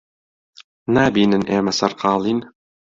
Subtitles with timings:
[0.93, 2.39] نابینن ئێمە سەرقاڵین؟